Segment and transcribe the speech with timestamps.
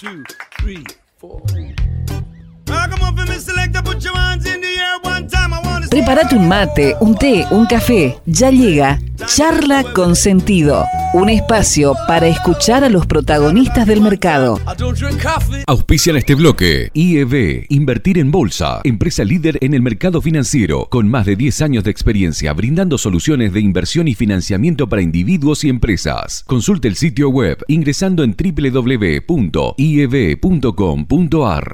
[0.00, 0.24] two,
[0.58, 0.82] three,
[1.18, 1.42] four.
[5.90, 8.16] Prepárate un mate, un té, un café.
[8.24, 14.58] Ya llega Charla con Sentido, un espacio para escuchar a los protagonistas del mercado.
[15.66, 16.90] Auspician este bloque.
[16.94, 21.84] IEB, Invertir en Bolsa, empresa líder en el mercado financiero, con más de 10 años
[21.84, 26.44] de experiencia brindando soluciones de inversión y financiamiento para individuos y empresas.
[26.46, 29.20] Consulte el sitio web ingresando en www.ieb.com.ar.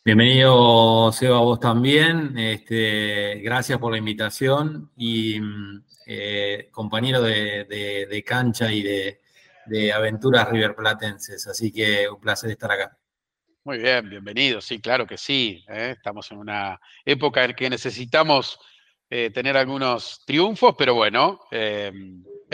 [0.05, 2.37] Bienvenido, Seba, vos también.
[2.37, 9.23] Este, gracias por la invitación y mm, eh, compañero de, de- de cancha y de,
[9.65, 11.47] de aventuras riverplatenses.
[11.47, 12.99] Así que un placer estar acá.
[13.65, 15.65] Muy bien, bienvenido, sí, claro que sí.
[15.69, 15.95] ¿eh?
[15.97, 18.59] Estamos en una época en que necesitamos
[19.09, 21.91] eh, tener algunos triunfos, pero bueno, eh,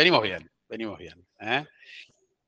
[0.00, 1.26] venimos bien, venimos bien.
[1.40, 1.62] ¿eh?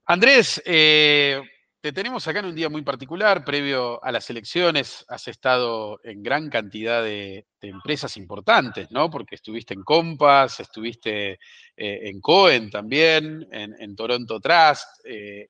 [0.07, 1.43] Andrés, eh,
[1.83, 6.23] te tenemos acá en un día muy particular, previo a las elecciones, has estado en
[6.23, 9.11] gran cantidad de, empresas importantes, ¿no?
[9.11, 11.39] Porque estuviste en Compass, estuviste eh,
[11.77, 14.87] en Cohen también, en, Toronto Trust.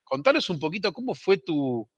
[0.02, 1.88] Contanos un poquito cómo fue tu,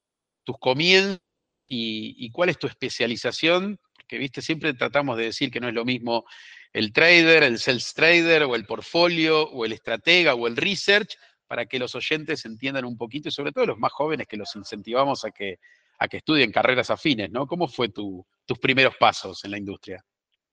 [0.45, 1.19] tus comienzos
[1.67, 5.75] y, y cuál es tu especialización, porque viste, siempre tratamos de decir que no es
[5.75, 6.27] lo mismo
[6.75, 11.65] el trader, el sales trader, o el portfolio, o el estratega, o el research, para
[11.67, 15.25] que los oyentes entiendan un poquito, y sobre todo los más jóvenes que los incentivamos
[15.25, 15.59] a que,
[15.99, 17.47] a que estudien carreras afines, ¿no?
[17.47, 20.05] ¿Cómo fue tu- tus primeros pasos en la industria?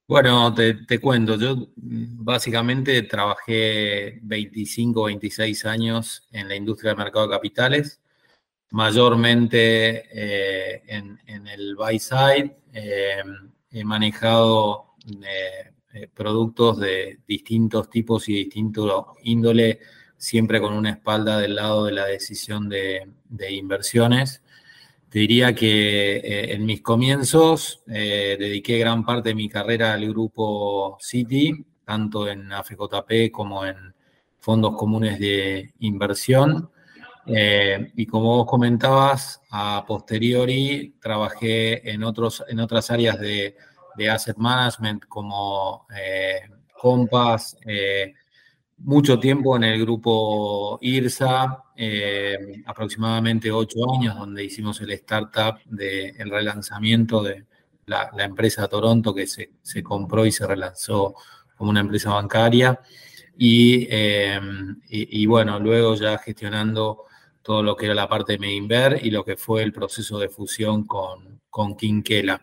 [0.08, 6.98] Bueno, te, te cuento, yo mm, básicamente trabajé 25, 26 años en la industria del
[6.98, 8.02] mercado de capitales,
[8.72, 12.58] mayormente eh, en, en el buy side.
[12.74, 13.24] eh,
[13.72, 19.79] he manejado eh, eh, productos de distintos tipos y distinto índole,
[20.18, 23.07] siempre con una espalda del lado de la decisión de,
[23.50, 24.41] inversiones.
[25.09, 30.07] Te diría que eh, en mis comienzos eh, dediqué gran parte de mi carrera al
[30.07, 33.94] grupo City, tanto en AFJP como en
[34.40, 36.69] fondos comunes de inversión.
[37.25, 43.56] Eh, y como vos comentabas, a posteriori trabajé en, otros, en otras áreas de,
[43.96, 46.41] de asset management como eh,
[46.79, 48.13] Compass, eh,
[48.79, 56.30] mucho tiempo en el grupo IRSA, eh, aproximadamente ocho años, donde hicimos el startup del
[56.30, 57.46] relanzamiento de
[57.86, 61.16] la, empresa Toronto que se, se compró y se relanzó
[61.56, 62.80] como una empresa bancaria.
[63.38, 67.06] Y, y, y bueno, luego ya gestionando
[67.42, 70.30] todo lo que era la parte de Medinver y lo que fue el proceso de
[70.30, 72.42] fusión con, con Quinquela.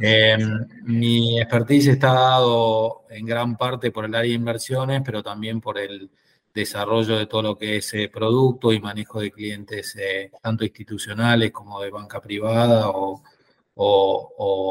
[0.00, 0.36] Eh,
[0.82, 5.78] mi expertise está dado en gran parte por el área de inversiones, pero también por
[5.78, 6.10] el
[6.54, 11.50] desarrollo de todo lo que es eh, producto y manejo de clientes, eh, tanto institucionales
[11.50, 13.22] como de banca privada o,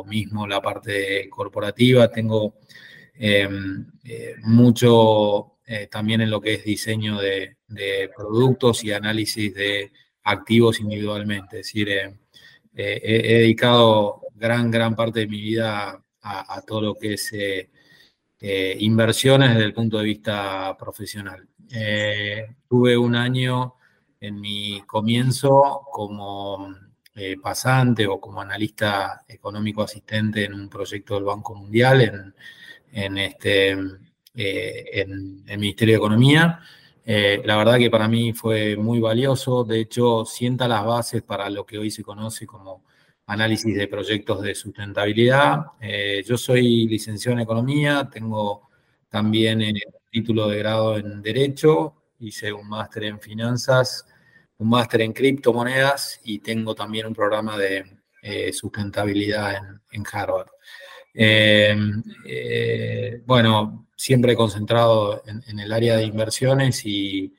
[0.07, 2.09] mismo la parte corporativa.
[2.09, 2.55] Tengo
[3.15, 3.47] eh,
[4.05, 5.49] eh, mucho
[5.89, 7.57] también en lo que es diseño de,
[8.15, 9.91] productos y análisis de
[10.23, 11.59] activos individualmente.
[11.59, 12.13] Es decir, he,
[12.75, 17.69] he dedicado gran, gran parte de mi vida a, todo lo que es eh,
[18.41, 21.47] eh, inversiones desde el punto de vista profesional.
[22.67, 23.75] tuve un año
[24.19, 26.75] en mi comienzo como
[27.41, 32.35] pasante o como analista económico asistente en un proyecto del Banco Mundial en,
[32.91, 36.59] en este, en el Ministerio de Economía.
[37.05, 41.49] Eh, la verdad que para mí fue muy valioso, de hecho sienta las bases para
[41.49, 42.83] lo que hoy se conoce como
[43.27, 45.65] análisis de proyectos de sustentabilidad.
[45.81, 48.69] Eh, yo soy licenciado en economía, tengo
[49.09, 49.81] también el
[50.11, 54.05] título de grado en derecho, hice un máster en finanzas,
[54.57, 57.85] un máster en criptomonedas y tengo también un programa de
[58.21, 60.47] eh, sustentabilidad en Harvard.
[63.25, 67.33] bueno, siempre concentrado en, el área de inversiones y,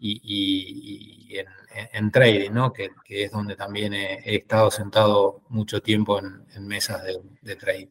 [0.00, 1.46] en,
[2.10, 2.72] trading, ¿no?
[2.72, 7.02] Que, es donde también he, estado sentado mucho tiempo en, mesas
[7.42, 7.86] de, trading.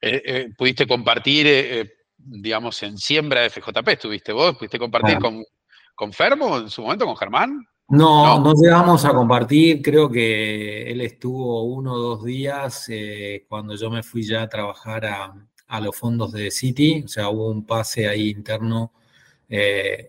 [0.00, 3.88] Eh, eh, ¿Pudiste compartir, eh, digamos, en siembra de FJP?
[3.88, 4.56] ¿Estuviste vos?
[4.56, 5.44] ¿Pudiste compartir con,
[5.94, 7.66] con Fermo en su momento, con Germán?
[7.88, 9.82] No, no, llegamos a compartir.
[9.82, 12.88] Creo que él estuvo uno o dos días
[13.48, 15.34] cuando yo me fui ya a trabajar a,
[15.66, 18.92] a los fondos de Citi, o sea, hubo un pase ahí interno.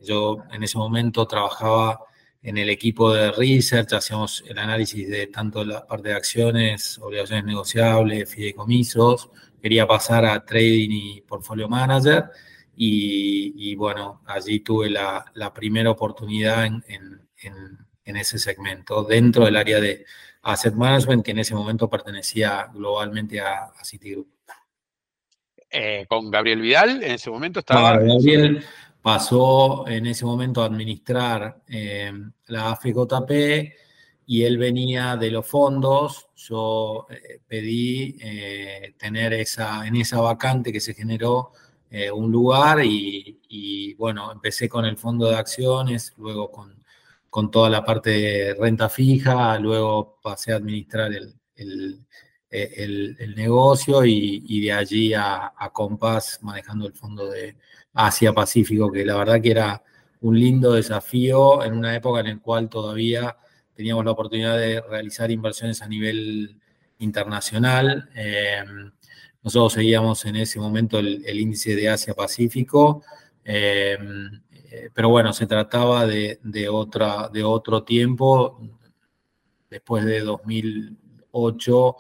[0.02, 2.00] Yo en ese momento trabajaba
[2.46, 7.44] en el equipo de research, hacíamos el análisis de tanto la parte de acciones, obligaciones
[7.44, 12.26] negociables, fideicomisos, quería pasar a trading y portfolio manager
[12.76, 16.86] y, bueno, allí tuve la, primera oportunidad en,
[18.04, 20.06] ese segmento, dentro del área de
[20.44, 24.28] asset management que en ese momento pertenecía globalmente a, a Citigroup.
[25.72, 27.98] Eh, con Gabriel Vidal, en ese momento estaba...
[27.98, 28.64] Gabriel
[29.06, 32.12] pasó en ese momento a administrar eh,
[32.48, 33.72] la AFJP
[34.26, 36.30] y él venía de los fondos.
[36.36, 38.18] Yo eh, pedí
[38.98, 41.52] tener esa, en esa vacante que se generó
[42.16, 46.84] un lugar y, bueno, empecé con el fondo de acciones, luego con,
[47.30, 51.36] con toda la parte de renta fija, luego pasé a administrar el,
[52.50, 57.56] el, negocio y, de allí a, a Compass manejando el fondo de
[57.96, 59.82] Asia-Pacífico, que la verdad que era
[60.22, 63.36] un lindo desafío en una época en la cual todavía
[63.74, 66.60] teníamos la oportunidad de realizar inversiones a nivel
[67.00, 68.10] internacional.
[68.16, 68.92] Em,
[69.44, 73.04] nosotros seguíamos en ese momento el, índice de Asia-Pacífico,
[73.44, 76.40] em, eh, pero bueno, se trataba de,
[76.70, 78.60] otra, de otro tiempo.
[79.70, 81.96] Después de 2008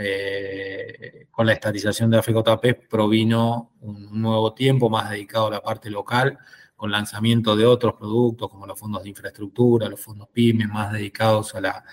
[0.00, 5.90] eh, con la estatización de AFJP provino un nuevo tiempo más dedicado a la parte
[5.90, 6.38] local,
[6.76, 11.56] con lanzamiento de otros productos como los fondos de infraestructura, los fondos PYME, más dedicados
[11.56, 11.84] a la,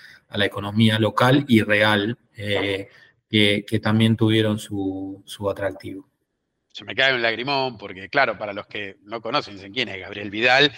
[0.46, 2.90] economía local y real, eh,
[3.28, 6.08] que, también tuvieron su, su atractivo.
[6.72, 10.00] Se me cae un lagrimón porque, claro, para los que no conocen, dicen quién es
[10.00, 10.72] Gabriel Vidal,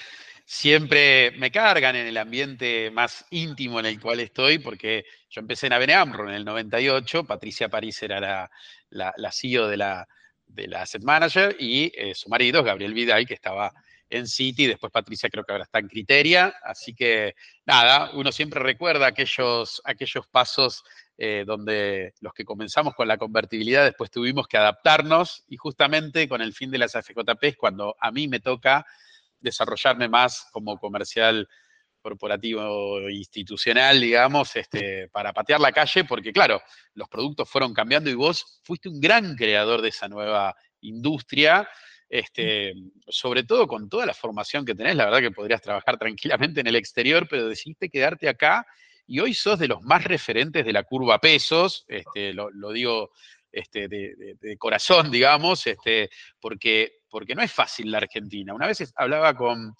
[0.49, 5.67] siempre me cargan en el ambiente más íntimo en el cual estoy, porque yo empecé
[5.67, 10.07] en ABN AMRO en el 98, Patricia París era la, la, CEO de la,
[10.45, 13.73] de la Asset Manager y eh, su marido, Gabriel Vidal, que estaba
[14.09, 17.35] en City, después Patricia creo que ahora está en Criteria, así que
[17.65, 20.85] nada, uno siempre recuerda aquellos, aquellos pasos
[21.17, 26.41] eh, donde los que comenzamos con la convertibilidad después tuvimos que adaptarnos y justamente con
[26.41, 28.86] el fin de las AFJP es cuando a mí me toca
[29.39, 31.48] desarrollarme más como comercial
[32.01, 36.62] corporativo institucional, digamos, este, para patear la calle, porque claro,
[36.94, 41.67] los productos fueron cambiando y vos fuiste un gran creador de esa nueva industria,
[42.10, 42.74] este,
[43.08, 46.67] sobre todo con toda la formación que tenés, la verdad que podrías trabajar tranquilamente en
[46.67, 48.65] el exterior, pero decidiste quedarte acá
[49.06, 53.12] y hoy sos de los más referentes de la curva pesos, este, lo, digo
[53.51, 58.54] este, de, corazón, digamos, este, porque, porque no es fácil la Argentina.
[58.54, 59.75] Una vez hablaba con,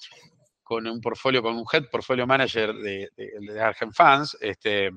[0.64, 4.92] con un portfolio, con un head portfolio manager de, de, Argent Fans, este,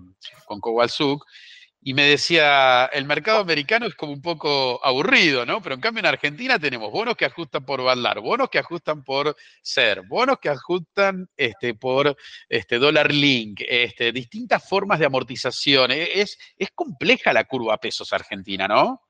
[0.47, 1.25] con Kowalsuk,
[1.83, 5.63] y me decía, el mercado americano es como un poco aburrido, ¿no?
[5.63, 9.35] Pero en cambio en Argentina tenemos bonos que ajustan por Bandar, bonos que ajustan por
[9.63, 12.15] SER, bonos que ajustan este, por
[12.49, 15.93] este, dólar link, este, distintas formas de amortización.
[15.93, 19.01] E, es, es compleja la curva pesos argentina, ¿no?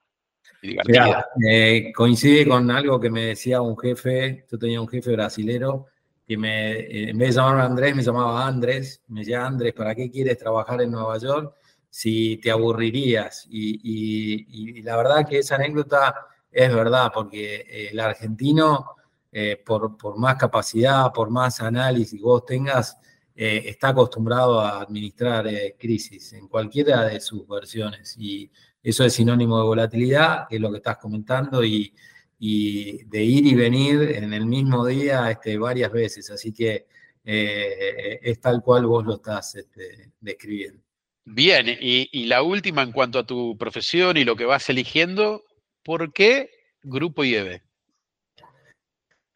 [1.49, 5.87] Eh, coincide con algo que me decía un jefe, yo tenía un jefe brasilero
[6.27, 10.09] que me, en vez de llamarme Andrés, me llamaba Andrés, me decía Andrés, ¿para qué
[10.09, 11.57] quieres trabajar en Nueva York?
[11.91, 13.47] Si te aburrirías.
[13.51, 16.15] Y, la verdad que esa anécdota
[16.51, 18.95] es verdad, porque eh, el argentino,
[19.33, 22.97] eh, por, más capacidad, por más análisis vos tengas,
[23.35, 25.47] eh, está acostumbrado a administrar
[25.79, 28.17] crisis en cualquiera de sus versiones.
[28.19, 28.51] Y
[28.83, 31.95] eso es sinónimo de volatilidad, que es lo que estás comentando, y,
[32.43, 36.31] de ir y venir en el mismo día este, varias veces.
[36.31, 36.87] Así que
[37.23, 40.83] es tal cual vos lo estás este, describiendo.
[41.25, 45.45] Bien, y, la última en cuanto a tu profesión y lo que vas eligiendo,
[45.85, 46.51] ¿por qué
[46.83, 47.61] Grupo IEB?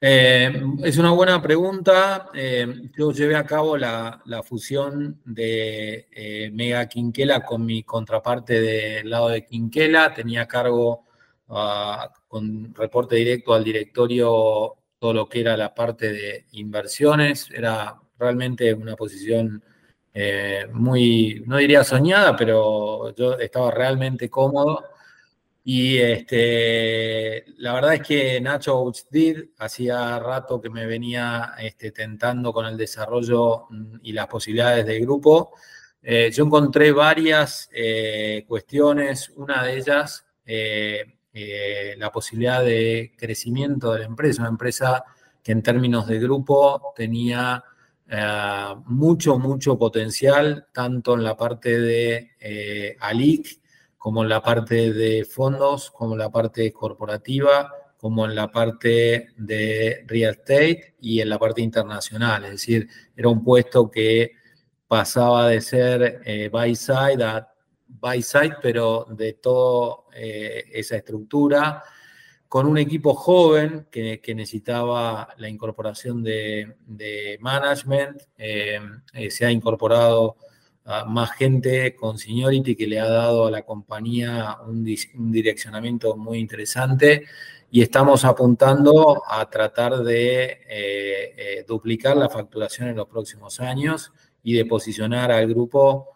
[0.00, 2.28] Eh, es una buena pregunta.
[2.34, 9.08] Eh, yo llevé a cabo la, fusión de eh, Mega Quinquela con mi contraparte del
[9.08, 10.12] lado de Quinquela.
[10.12, 11.06] Tenía cargo
[11.48, 17.50] ah, con reporte directo al directorio todo lo que era la parte de inversiones.
[17.50, 19.62] Era realmente una posición
[20.16, 24.84] eh, muy, no diría soñada, pero yo estaba realmente cómodo.
[25.64, 32.52] Y este, la verdad es que Nacho Uchdid hacía rato que me venía este, tentando
[32.52, 35.52] con el desarrollo mm, y las posibilidades del grupo.
[36.02, 40.26] Eh, yo encontré varias eh, cuestiones, una de ellas,
[41.96, 45.04] la posibilidad de crecimiento de la empresa, una empresa
[45.42, 47.64] que en términos de grupo tenía
[48.08, 53.60] eh, mucho, mucho potencial, tanto en la parte de eh, ALIC,
[53.96, 59.28] como en la parte de fondos, como en la parte corporativa, como en la parte
[59.36, 62.44] de real estate y en la parte internacional.
[62.44, 64.32] Es decir, era un puesto que
[64.86, 67.48] pasaba de ser eh, buy side a
[67.86, 71.82] buy side, pero de toda esa estructura
[72.54, 78.22] con un equipo joven que, necesitaba la incorporación de, management.
[78.38, 78.78] Eh,
[79.12, 80.36] eh, se ha incorporado
[81.08, 84.84] más gente con seniority que le ha dado a la compañía un,
[85.32, 87.24] direccionamiento muy interesante
[87.72, 94.12] y estamos apuntando a tratar de eh, duplicar la facturación en los próximos años
[94.44, 96.10] y de posicionar al grupo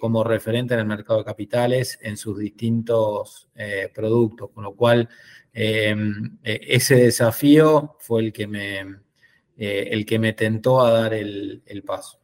[0.00, 3.48] como referente en el mercado de capitales en sus distintos
[3.94, 5.08] productos, con lo cual
[5.60, 8.78] Em, e, ese desafío fue el que me,
[9.56, 12.20] eh, el que me tentó a dar el, paso.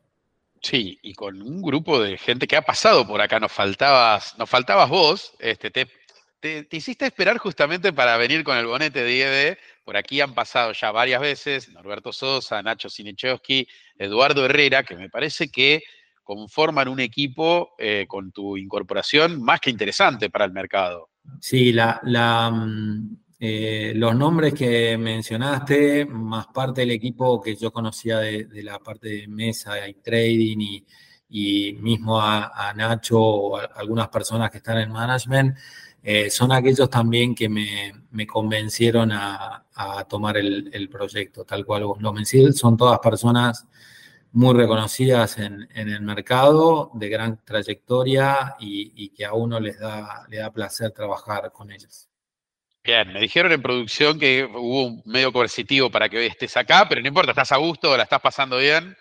[0.62, 4.49] Sí, y con un grupo de gente que ha pasado por acá, nos faltabas, nos
[4.49, 5.88] faltabas vos, este, te,
[6.38, 9.59] te, hiciste esperar justamente para venir con el bonete de IED.
[9.85, 13.67] Por aquí han pasado ya varias veces Norberto Sosa, Nacho Sinichowski,
[13.99, 15.83] Eduardo Herrera, que me parece que
[16.23, 21.11] conforman un equipo eh, con tu incorporación más que interesante para el mercado.
[21.41, 27.73] Sí, la, la, mm, eh, los nombres que mencionaste, más parte del equipo que yo
[27.73, 30.59] conocía de, la parte de mesa y trading
[31.29, 35.57] y, mismo a, Nacho o algunas personas que están en management,
[36.03, 39.64] eh, son aquellos también que me, convencieron a,
[40.09, 42.53] tomar el, proyecto, tal cual vos lo mencioné.
[42.53, 43.67] Son todas personas
[44.33, 50.38] muy reconocidas en, el mercado, de gran trayectoria y, que a uno les da, le
[50.38, 52.09] da placer trabajar con ellas.
[52.85, 56.87] Bien, me dijeron en producción que hubo un medio coercitivo para que hoy estés acá,
[56.87, 58.95] pero no importa, estás a gusto, la estás pasando bien.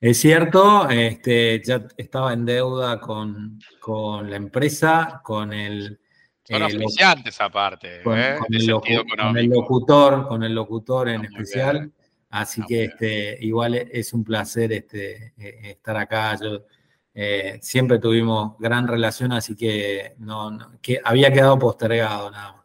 [0.00, 3.58] Es cierto, este, ya estaba en deuda con,
[4.24, 6.00] la empresa, con el...
[6.42, 8.38] Son oficiantes aparte, con, ¿eh?
[8.48, 8.66] el
[9.50, 11.92] locutor, con el locutor en especial.
[12.30, 16.34] Así que este, igual es un placer este, e, estar acá.
[16.40, 16.64] Yo,
[17.12, 22.59] eh, siempre tuvimos gran relación, así que, no, que había quedado postergado nada más.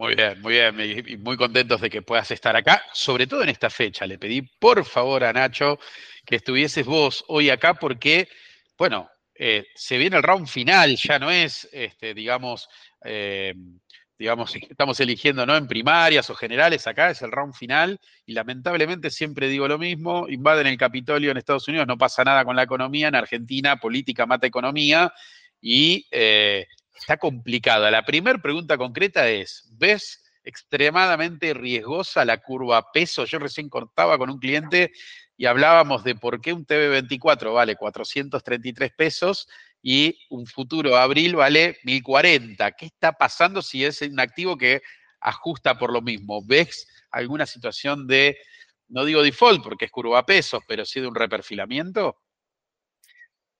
[0.00, 3.50] Muy bien, muy bien, y muy contentos de que puedas estar acá, sobre todo en
[3.50, 4.06] esta fecha.
[4.06, 5.78] Le pedí por favor a Nacho
[6.24, 8.26] que estuvieses vos hoy acá porque,
[8.78, 12.70] bueno, eh, se viene el round final, ya no es, este, digamos,
[13.04, 13.52] eh,
[14.18, 19.10] digamos, estamos eligiendo no en primarias o generales, acá es el round final y lamentablemente
[19.10, 22.62] siempre digo lo mismo, invaden el Capitolio en Estados Unidos, no pasa nada con la
[22.62, 25.12] economía, en Argentina política mata economía
[25.60, 26.66] y eh,
[27.00, 27.90] está complicada.
[27.90, 33.24] La primera pregunta concreta es, ¿ves extremadamente riesgosa la curva peso?
[33.24, 34.92] Yo recién cortaba con un cliente
[35.36, 39.48] y hablábamos de por qué un TV24 vale 433 pesos
[39.82, 42.72] y un futuro abril vale 1040.
[42.72, 44.82] ¿Qué está pasando si es un activo que
[45.20, 46.42] ajusta por lo mismo?
[46.44, 48.36] ¿Ves alguna situación de,
[48.88, 52.18] no digo default porque es curva pesos, pero sí de un reperfilamiento?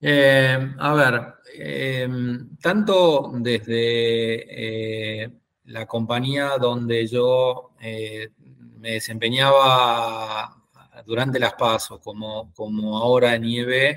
[0.02, 5.30] Eh, a ver, em, tanto desde eh,
[5.64, 8.30] la compañía donde yo eh,
[8.78, 10.56] me desempeñaba
[11.04, 13.96] durante las pasos, como, como ahora en IEB,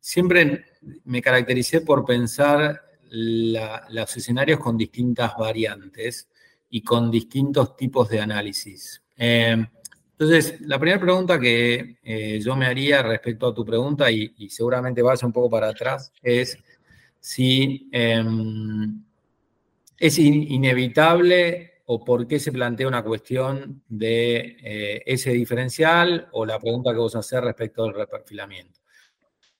[0.00, 0.64] siempre
[1.04, 6.28] me caractericé por pensar los escenarios con distintas variantes
[6.70, 9.02] y con distintos tipos de análisis.
[10.18, 15.02] Entonces, la primera pregunta que eh, yo me haría respecto a tu pregunta, y, seguramente
[15.02, 16.56] vas un poco para atrás, es
[17.20, 19.04] si em,
[19.98, 26.58] es inevitable o por qué se plantea una cuestión de eh, ese diferencial o la
[26.58, 28.80] pregunta que vos haces respecto al reperfilamiento.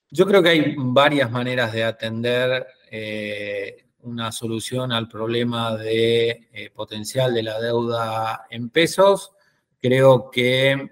[0.09, 7.33] Yo creo que hay varias maneras de atender eh, una solución al problema de potencial
[7.33, 9.33] de la deuda en pesos.
[9.81, 10.89] Creo que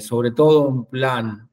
[0.00, 1.48] sobre todo un plan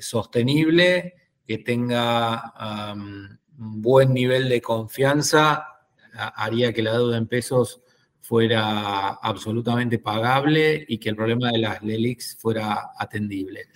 [0.00, 1.14] sostenible
[1.46, 2.52] que tenga
[2.94, 3.38] un
[3.82, 5.68] buen nivel de confianza
[6.14, 7.80] haría que la deuda en pesos
[8.20, 13.66] fuera absolutamente pagable y que el problema de las LELIX fuera atendible.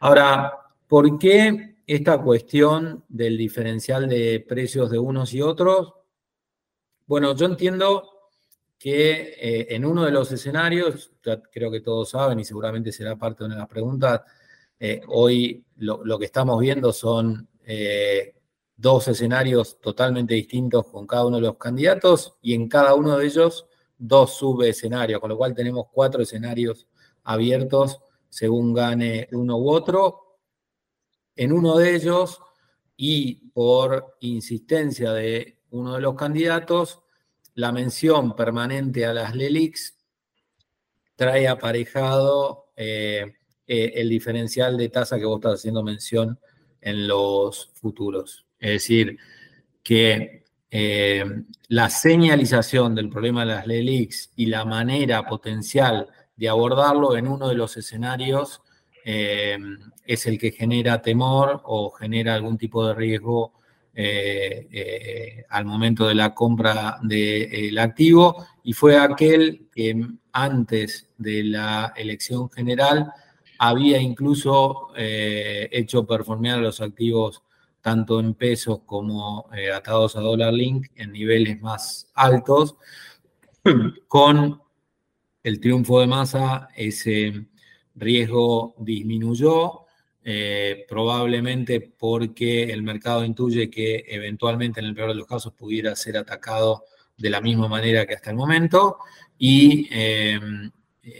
[0.00, 0.52] Ahora,
[0.88, 5.94] ¿por qué esta cuestión del diferencial de precios de unos y otros?
[7.06, 8.15] Bueno, yo entiendo
[8.78, 11.12] que eh, en uno de los escenarios,
[11.50, 14.20] creo que todos saben y seguramente será parte de una de las preguntas,
[14.78, 18.34] eh, hoy lo, que estamos viendo son eh,
[18.76, 23.26] dos escenarios totalmente distintos con cada uno de los candidatos y en cada uno de
[23.26, 23.66] ellos
[23.96, 26.86] dos subescenarios, con lo cual tenemos cuatro escenarios
[27.24, 30.38] abiertos según gane uno u otro.
[31.34, 32.40] En uno de ellos,
[32.96, 37.02] y por insistencia de uno de los candidatos,
[37.56, 39.96] la mención permanente a las LELIX
[41.16, 43.32] trae aparejado eh,
[43.66, 46.38] eh, el diferencial de tasa que vos estás haciendo mención
[46.82, 48.46] en los futuros.
[48.58, 49.18] Es decir,
[49.82, 51.24] que eh,
[51.68, 57.48] la señalización del problema de las LELIX y la manera potencial de abordarlo en uno
[57.48, 58.60] de los escenarios
[59.04, 63.52] es el que genera temor o genera algún tipo de riesgo
[63.98, 71.94] eh, al momento de la compra del activo y fue aquel que antes de la
[71.96, 73.10] elección general
[73.58, 77.42] había incluso hecho performear los activos
[77.86, 82.74] tanto en pesos como eh, atados a dólar link en niveles más altos.
[84.08, 84.60] Con
[85.44, 87.46] el triunfo de masa, ese
[87.94, 89.85] riesgo disminuyó,
[90.28, 95.94] eh, probablemente porque el mercado intuye que eventualmente en el peor de los casos pudiera
[95.94, 96.82] ser atacado
[97.16, 98.98] de la misma manera que hasta el momento
[99.38, 100.40] y eh,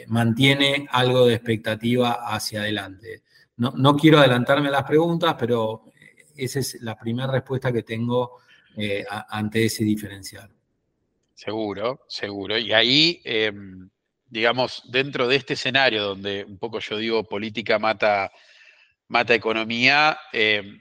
[0.08, 3.22] mantiene algo de expectativa hacia adelante.
[3.58, 5.84] No, no, quiero adelantarme a las preguntas, pero
[6.36, 8.38] esa es la primera respuesta que tengo
[8.76, 10.50] eh, ante ese diferencial.
[11.32, 12.58] Seguro, seguro.
[12.58, 13.88] Y ahí, em,
[14.28, 18.32] digamos, dentro de este escenario donde un poco yo digo política mata,
[19.08, 20.80] mata economía, em,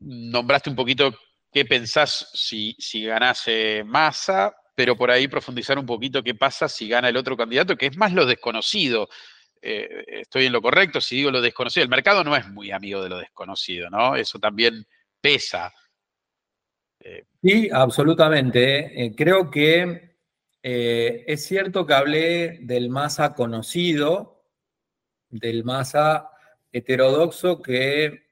[0.00, 1.14] nombraste un poquito
[1.52, 6.88] qué pensás si, si ganase Massa, pero por ahí profundizar un poquito qué pasa si
[6.88, 9.08] gana el otro candidato, que es más lo desconocido.
[9.62, 11.84] Eh, estoy en lo correcto si digo lo desconocido.
[11.84, 14.16] El mercado no es muy amigo de lo desconocido, ¿no?
[14.16, 14.86] Eso también
[15.20, 15.72] pesa.
[17.00, 19.04] Eh, sí, absolutamente.
[19.04, 20.08] Eh, creo que
[20.62, 24.44] es cierto que hablé del masa conocido,
[25.28, 26.29] del masa
[26.72, 28.30] heterodoxo que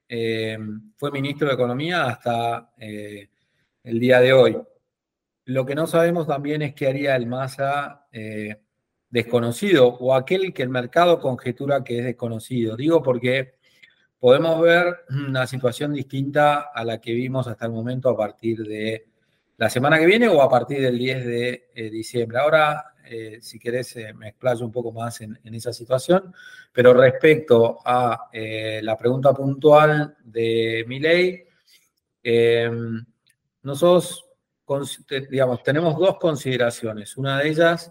[0.96, 4.58] fue ministro de Economía hasta el día de hoy.
[5.44, 8.06] Lo que no sabemos también es qué haría el masa
[9.10, 12.76] desconocido o aquel que el mercado conjetura que es desconocido.
[12.76, 13.54] Digo porque
[14.18, 19.06] podemos ver una situación distinta a la que vimos hasta el momento a partir de
[19.56, 22.38] la semana que viene o a partir del 10 de eh, diciembre.
[22.38, 26.34] Ahora, eh, si querés, eh, me explayo un poco más en, esa situación,
[26.72, 31.44] pero respecto a la pregunta puntual de mi ley,
[33.62, 34.24] nosotros,
[35.30, 37.16] digamos, tenemos dos consideraciones.
[37.16, 37.90] Una de ellas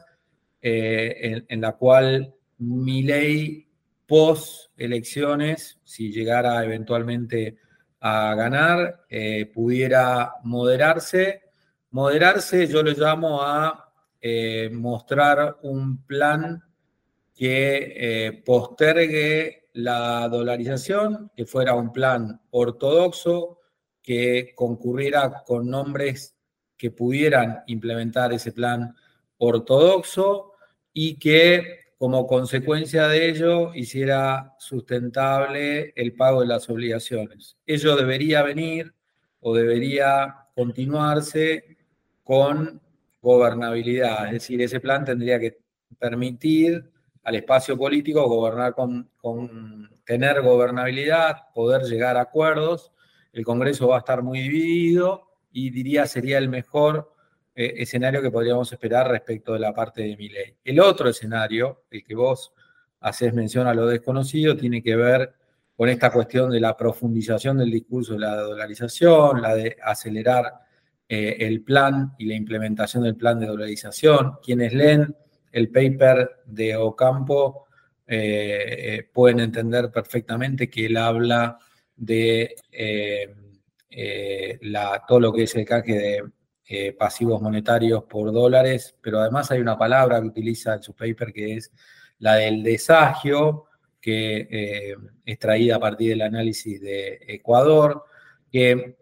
[0.61, 3.67] eh, en, la cual mi ley
[4.05, 7.57] post elecciones, si llegara eventualmente
[7.99, 11.43] a ganar, eh, pudiera moderarse.
[11.91, 13.86] Moderarse yo le llamo a
[14.27, 16.63] eh, mostrar un plan
[17.35, 23.59] que postergue la dolarización, que fuera un plan ortodoxo,
[24.01, 26.35] que concurriera con nombres
[26.77, 28.95] que pudieran implementar ese plan
[29.37, 30.53] ortodoxo
[30.93, 37.57] y que como consecuencia de ello hiciera sustentable el pago de las obligaciones.
[37.65, 38.93] Ello debería venir
[39.39, 41.77] o debería continuarse
[42.23, 42.81] con
[43.21, 45.59] gobernabilidad, es decir, ese plan tendría que
[45.97, 46.91] permitir
[47.23, 52.93] al espacio político gobernar con, con tener gobernabilidad, poder llegar a acuerdos.
[53.33, 57.13] El Congreso va a estar muy dividido y diría sería el mejor
[57.53, 60.55] eh, escenario que podríamos esperar respecto de la parte de mi ley.
[60.63, 62.53] El otro escenario, el que vos
[62.99, 65.33] haces mención a lo desconocido, tiene que ver
[65.75, 70.53] con esta cuestión de la profundización del discurso de la dolarización, la de acelerar
[71.09, 74.33] eh, el plan y la implementación del plan de dolarización.
[74.43, 75.15] Quienes leen
[75.51, 77.67] el paper de Ocampo
[78.05, 81.57] eh, eh, pueden entender perfectamente que él habla
[81.95, 82.55] de
[84.61, 86.21] la, todo lo que es el canje
[86.69, 91.33] de pasivos monetarios por dólares, pero además hay una palabra que utiliza en su paper
[91.33, 91.71] que es
[92.19, 93.67] la del desagio,
[94.01, 98.05] que eh, es traída a partir del análisis de Ecuador,
[98.51, 98.97] que,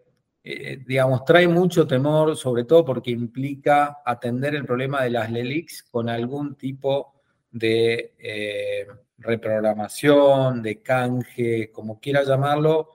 [0.48, 5.82] eh, digamos, trae mucho temor, sobre todo porque implica atender el problema de las LELIX
[5.90, 7.14] con algún tipo
[7.50, 8.86] de eh,
[9.18, 12.90] reprogramación, de canje, como quiera llamarlo,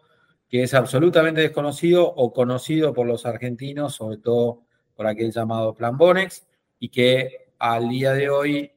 [0.47, 4.63] que es absolutamente desconocido o conocido por los argentinos, sobre todo
[4.95, 6.47] por aquel llamado Plan Bonex,
[6.79, 8.71] y que al día de hoy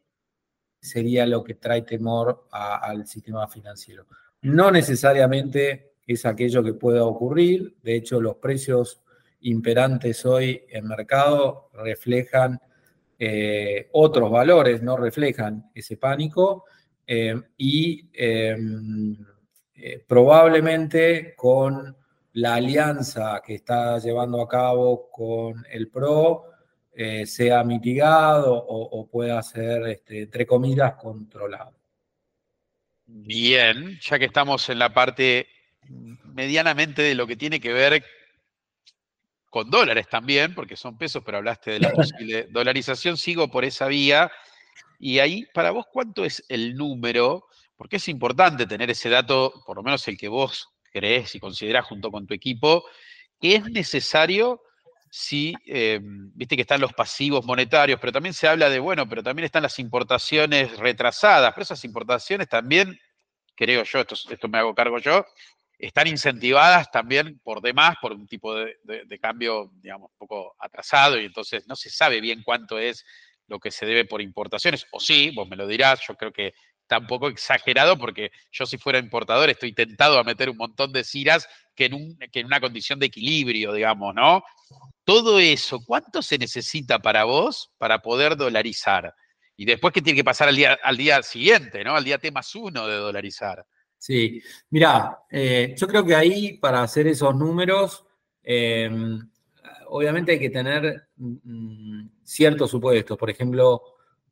[0.81, 4.07] sería lo que trae temor al sistema financiero.
[4.43, 9.03] No necesariamente es aquello que pueda ocurrir, de hecho los precios
[9.41, 12.59] imperantes hoy en mercado reflejan
[13.19, 16.65] eh, otros valores, no reflejan ese pánico
[17.07, 19.17] eh, y em,
[19.75, 21.97] eh, probablemente con
[22.33, 26.47] la alianza que está llevando a cabo con el PRO,
[27.25, 31.75] sea mitigado o, pueda ser, este, entre comillas, controlado.
[33.05, 35.49] Bien, ya que estamos en la parte
[35.89, 38.05] medianamente de lo que tiene que ver
[39.51, 43.87] con dólares también, porque son pesos, pero hablaste de la posible dolarización, sigo por esa
[43.87, 44.31] vía.
[44.99, 47.47] Y ahí, para vos, ¿cuánto es el número?
[47.77, 51.87] Porque es importante tener ese dato, por lo menos el que vos crees y considerás
[51.87, 52.85] junto con tu equipo,
[53.41, 54.61] que es necesario
[55.17, 59.23] sí, eh, viste que están los pasivos monetarios, pero también se habla de, bueno, pero
[59.23, 62.99] también están las importaciones retrasadas, pero esas importaciones también,
[63.55, 65.25] creo yo, esto, esto me hago cargo yo,
[65.79, 71.25] están incentivadas también por demás, por un tipo de, cambio, digamos, un poco atrasado, y
[71.25, 73.05] entonces no se sabe bien cuánto es
[73.47, 76.55] lo que se debe por importaciones, o sí, vos me lo dirás, yo creo que
[76.85, 80.93] está un poco exagerado porque yo si fuera importador estoy tentado a meter un montón
[80.93, 84.45] de ciras que en, un, que en una condición de equilibrio, digamos, ¿no?
[85.05, 89.15] Todo eso, ¿cuánto se necesita para vos para poder dolarizar?
[89.57, 91.97] Y después, ¿qué tiene que pasar al día, al día siguiente, ¿no?
[91.97, 93.65] Al día T más uno de dolarizar.
[94.07, 98.05] Sí, mira, eh, yo creo que ahí para hacer esos números,
[98.43, 99.19] em,
[99.89, 103.17] obviamente hay que tener mm, ciertos supuestos.
[103.17, 103.81] Por ejemplo,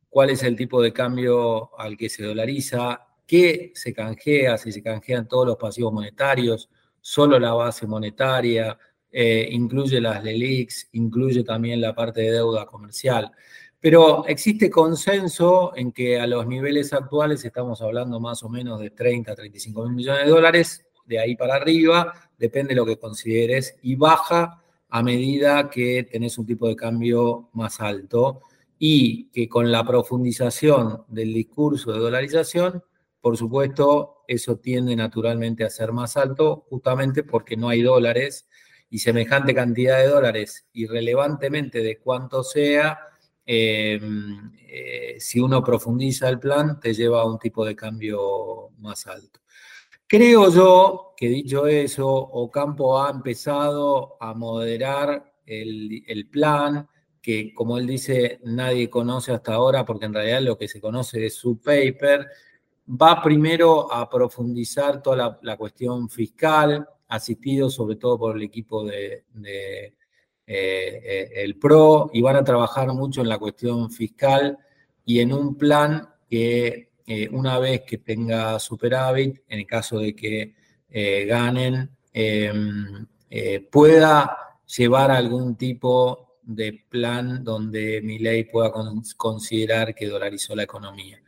[0.09, 4.83] cuál es el tipo de cambio al que se dolariza, qué se canjea, si se
[4.83, 6.69] canjean todos los pasivos monetarios,
[7.01, 8.77] solo la base monetaria,
[9.11, 13.31] eh, incluye las LELIX, incluye también la parte de deuda comercial.
[13.83, 18.91] Pero existe consenso en que a los niveles actuales estamos hablando más o menos de
[18.91, 23.75] 30, 35 mil millones de dólares, de ahí para arriba, depende de lo que consideres,
[23.81, 28.43] y baja a medida que tenés un tipo de cambio más alto
[28.79, 32.81] y que con la profundización del discurso de dolarización,
[33.19, 38.47] por supuesto, eso tiende naturalmente a ser más alto, justamente porque no hay dólares
[38.89, 43.09] y semejante cantidad de dólares, irrelevantemente de cuánto sea,
[43.45, 49.07] em, eh, si uno profundiza el plan, te lleva a un tipo de cambio más
[49.07, 49.41] alto.
[50.07, 56.87] Creo yo que dicho eso, Ocampo ha empezado a moderar el, plan,
[57.21, 61.25] que como él dice, nadie conoce hasta ahora, porque en realidad lo que se conoce
[61.25, 62.27] es su paper,
[62.89, 69.25] va primero a profundizar toda la cuestión fiscal, asistido sobre todo por el equipo de,
[70.45, 74.57] eh, el PRO y van a trabajar mucho en la cuestión fiscal
[75.05, 80.15] y en un plan que eh, una vez que tenga superávit, en el caso de
[80.15, 80.55] que
[81.27, 83.07] ganen, em,
[83.71, 84.37] pueda
[84.77, 88.71] llevar algún tipo de plan donde mi ley pueda
[89.17, 91.23] considerar que dolarizó la economía.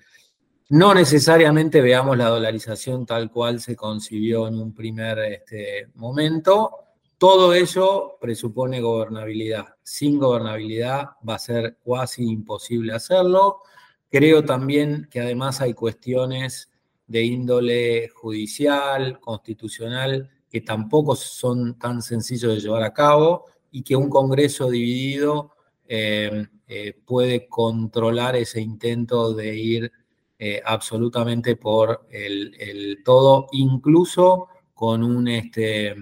[0.70, 6.85] No necesariamente veamos la dolarización tal cual se concibió en un primer este, momento.
[7.18, 9.76] Todo ello presupone gobernabilidad.
[9.84, 13.62] Sin gobernabilidad va a ser casi imposible hacerlo.
[14.10, 16.70] Creo también que además hay cuestiones
[17.08, 23.96] de índole judicial, constitucional, que tampoco son tan sencillos de llevar a cabo y que
[23.96, 25.52] un Congreso dividido
[25.88, 29.92] eh, eh, puede controlar ese intento de ir
[30.40, 35.96] eh, absolutamente por el, todo, incluso con un este,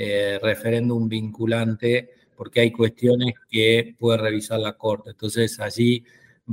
[0.00, 5.10] eh, referéndum vinculante, porque hay cuestiones que puede revisar la Corte.
[5.10, 6.04] Entonces allí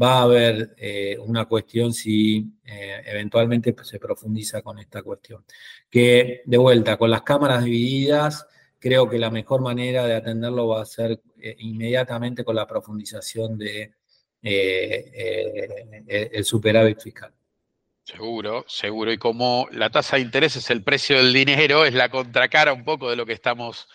[0.02, 5.46] va a haber eh, una cuestión si eh, eventualmente se profundiza con esta cuestión.
[5.92, 8.48] Que de vuelta, con las cámaras divididas,
[8.80, 11.22] creo que la mejor manera de atenderlo va a ser
[11.60, 13.94] inmediatamente con la profundización de
[14.42, 17.35] el superávit fiscal.
[18.06, 19.12] Seguro, seguro.
[19.12, 22.86] Y como la tasa de interés es el precio del dinero, es la contracara un
[22.86, 23.88] poco de lo que estamos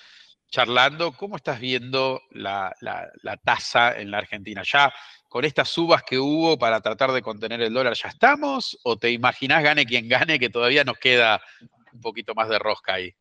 [0.50, 1.12] charlando.
[1.12, 2.74] ¿Cómo estás viendo la,
[3.44, 4.62] tasa en la Argentina?
[4.64, 4.92] ¿Ya
[5.28, 8.76] con estas subas que hubo para tratar de contener el dólar ya estamos?
[8.82, 11.40] ¿O te imaginas, gane quien gane, que todavía nos queda
[11.92, 13.14] un poquito más de rosca ahí?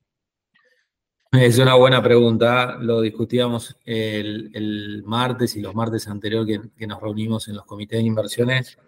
[1.31, 2.77] Es una buena pregunta.
[2.79, 8.07] Lo discutíamos el, martes y los martes anteriores que, nos reunimos en los comités de
[8.07, 8.79] inversiones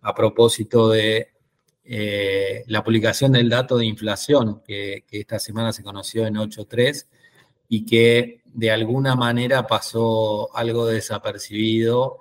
[0.00, 1.28] a propósito de
[1.92, 7.08] eh, la publicación del dato de inflación que, esta semana se conoció en 8.3
[7.68, 12.18] y que de alguna manera pasó algo desapercibido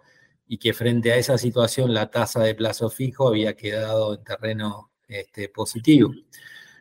[0.47, 4.89] y que frente a esa situación la tasa de plazo fijo había quedado en terreno
[5.07, 6.15] este, positivo.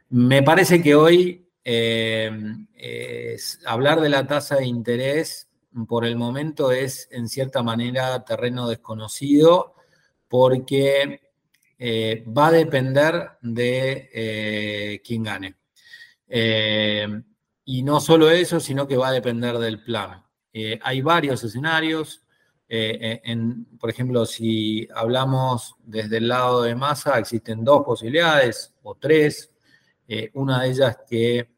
[0.08, 5.50] Me parece que hoy eh, hablar de la tasa de interés
[5.86, 9.74] por el momento es en cierta manera terreno desconocido
[10.26, 11.27] porque
[11.80, 15.54] eh, va a depender de eh, quién gane.
[16.26, 17.06] Eh,
[17.64, 20.24] y no solo eso, sino que va a depender del plan.
[20.82, 22.22] hay varios escenarios.
[23.80, 29.52] por ejemplo, si hablamos desde el lado de masa, existen dos posibilidades o tres.
[30.34, 31.48] una de ellas que,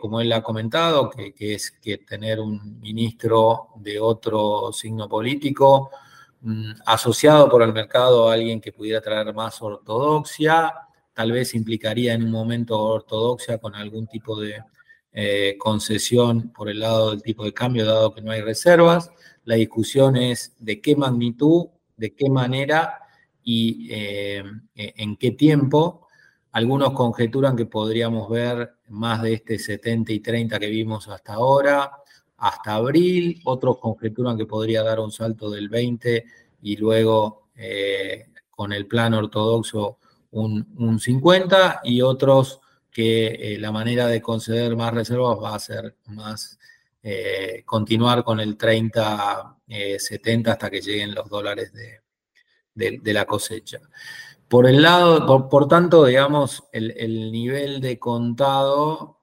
[0.00, 5.90] como él ha comentado, que es que tener un ministro de otro signo político
[6.42, 10.72] Mm, asociado por el mercado a alguien que pudiera traer más ortodoxia,
[11.12, 14.62] tal vez implicaría en un momento ortodoxia con algún tipo de
[15.12, 19.10] eh, concesión por el lado del tipo de cambio, dado que no hay reservas.
[19.44, 23.00] La discusión es de qué magnitud, de qué manera
[23.42, 24.42] y eh,
[24.74, 26.08] en qué tiempo.
[26.52, 32.00] Algunos conjeturan que podríamos ver más de este 70 y 30 que vimos hasta ahora
[32.40, 36.24] hasta abril, otros conjeturan que podría dar un salto del 20
[36.62, 39.98] y luego eh, con el plan ortodoxo
[40.30, 45.96] un, 50 y otros que eh, la manera de conceder más reservas va a ser
[46.06, 46.58] más
[47.02, 52.00] eh, continuar con el 30-70 hasta que lleguen los dólares de,
[53.12, 53.80] la cosecha.
[54.48, 59.20] Por el lado, por, tanto, digamos, el, el, nivel de contado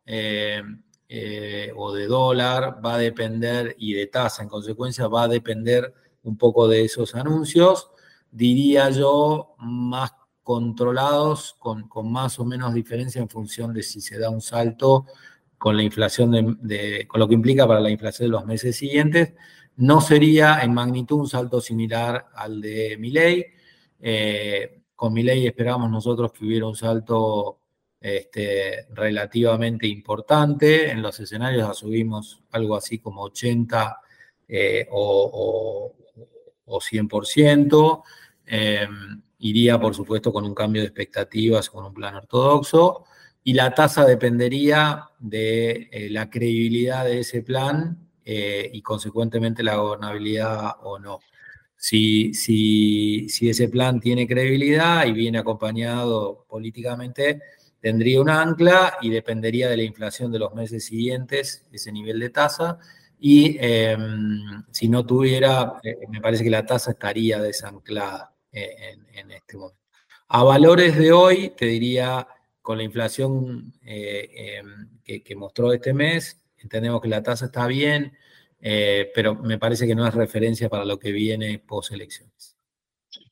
[1.10, 5.94] eh, o de dólar va a depender, y de tasa en consecuencia, va a depender
[6.24, 7.90] un poco de esos anuncios,
[8.32, 10.12] diría yo, más
[10.44, 15.06] controlados, con, más o menos diferencia en función de si se da un salto
[15.58, 19.34] con la inflación, de, con lo que implica para la inflación de los meses siguientes.
[19.78, 23.46] No sería en magnitud un salto similar al de Miley.
[24.00, 27.60] Eh, con Miley esperamos nosotros que hubiera un salto
[28.08, 30.90] este, relativamente importante.
[30.90, 34.00] En los escenarios asumimos algo así como 80
[34.48, 35.94] eh, o,
[36.66, 38.04] 100%.
[38.46, 43.04] Em, iría, por supuesto, con un cambio de expectativas, con un plan ortodoxo.
[43.44, 49.76] Y la tasa dependería de eh, la credibilidad de ese plan eh, y, consecuentemente, la
[49.76, 51.20] gobernabilidad o no.
[51.76, 57.42] Si, si, si ese plan tiene credibilidad y viene acompañado políticamente,
[57.88, 62.30] tendría un ancla y dependería de la inflación de los meses siguientes, ese nivel de
[62.30, 62.80] tasa.
[63.18, 69.32] Y em, si no tuviera, eh, me parece que la tasa estaría desanclada eh, en,
[69.32, 69.80] este momento.
[70.28, 72.28] A valores de hoy, te diría,
[72.62, 74.90] con la inflación eh, em,
[75.24, 78.18] que, mostró este mes, entendemos que la tasa está bien,
[79.16, 82.57] pero me parece que no es referencia para lo que viene post elecciones.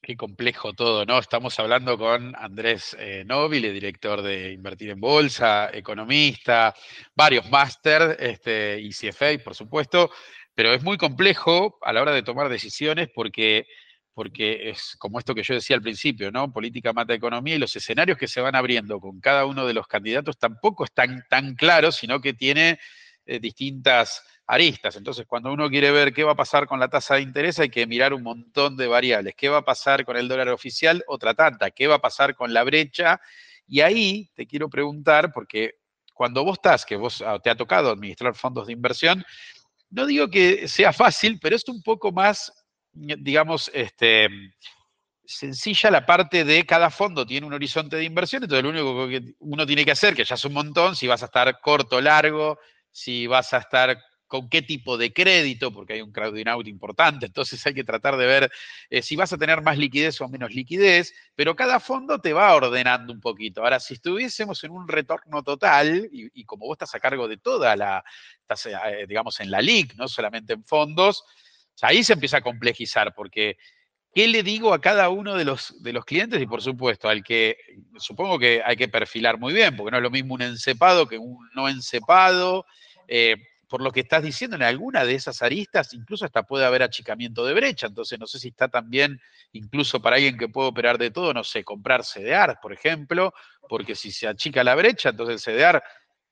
[0.01, 1.17] Qué complejo todo, ¿no?
[1.17, 6.73] Estamos hablando con Andrés eh, Nobile, director de Invertir en Bolsa, economista,
[7.15, 10.11] varios máster, este, y CFA, por supuesto,
[10.53, 13.67] pero es muy complejo a la hora de tomar decisiones porque,
[14.13, 16.53] porque es como esto que yo decía al principio, ¿no?
[16.53, 19.87] Política mata economía y los escenarios que se van abriendo con cada uno de los
[19.87, 22.79] candidatos tampoco están tan claros, sino que tiene
[23.25, 24.95] eh, distintas aristas.
[24.95, 27.69] Entonces, cuando uno quiere ver qué va a pasar con la tasa de interés, hay
[27.69, 29.35] que mirar un montón de variables.
[29.35, 31.03] ¿Qué va a pasar con el dólar oficial?
[31.07, 31.71] Otra tanta.
[31.71, 33.19] ¿Qué va a pasar con la brecha?
[33.67, 35.75] Y ahí te quiero preguntar, porque
[36.13, 39.25] cuando vos estás, que vos ah, te ha tocado administrar fondos de inversión,
[39.89, 42.53] no digo que sea fácil, pero es un poco más,
[42.93, 44.29] digamos, este,
[45.25, 49.33] sencilla la parte de cada fondo tiene un horizonte de inversión, entonces lo único que
[49.39, 52.59] uno tiene que hacer, que ya es un montón, si vas a estar corto, largo,
[52.91, 53.97] si vas a estar
[54.35, 58.17] con qué tipo de crédito, porque hay un crowding out importante, entonces hay que tratar
[58.17, 58.51] de ver
[58.89, 62.53] eh, si vas a tener más liquidez o menos liquidez, pero cada fondo te va
[62.53, 63.63] ordenando un poquito.
[63.63, 67.77] Ahora, si estuviésemos en un retorno total, y, como vos estás a cargo de toda
[67.77, 68.03] la,
[68.41, 71.23] estás, eh, digamos, en la LIC, no solamente en fondos,
[71.81, 73.55] ahí se empieza a complejizar, porque
[74.13, 76.41] ¿qué le digo a cada uno de los, de los clientes?
[76.41, 77.55] Y por supuesto, al que
[77.97, 81.17] supongo que hay que perfilar muy bien, porque no es lo mismo un encepado que
[81.17, 82.65] un no encepado.
[83.07, 86.83] Eh, por lo que estás diciendo, en alguna de esas aristas incluso hasta puede haber
[86.83, 87.87] achicamiento de brecha.
[87.87, 89.19] Entonces, no sé si está también,
[89.51, 93.33] incluso para alguien que puede operar de todo, no sé, comprar CDR, por ejemplo,
[93.67, 95.83] porque si se achica la brecha, entonces el CDR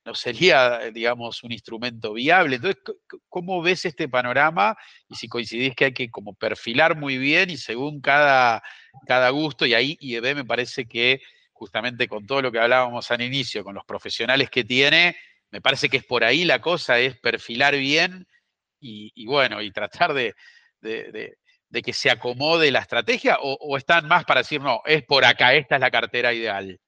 [0.05, 2.57] no sería, digamos, un instrumento viable.
[2.57, 2.81] Entonces,
[3.29, 4.75] ¿cómo ves este panorama?
[5.07, 8.61] Y si coincidís que hay que como perfilar muy bien y según cada,
[9.07, 11.21] cada gusto, y ahí IEB me parece que
[11.53, 15.15] justamente con todo lo que hablábamos al inicio, con los profesionales que tiene,
[15.53, 18.25] me parece que es por ahí la cosa, es perfilar bien
[18.79, 20.33] y, bueno, y tratar de,
[20.81, 25.75] que se acomode la estrategia o, están más para decir, no, es por acá, esta
[25.75, 26.79] es la cartera ideal.